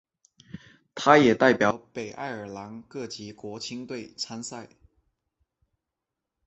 [0.95, 4.67] 他也代表北爱尔兰各级国青队参赛。